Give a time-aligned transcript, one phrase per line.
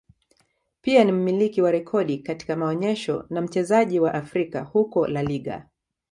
[0.81, 5.65] pia ni mmiliki wa rekodi katika maonyesho na mchezaji wa Afrika huko La Liga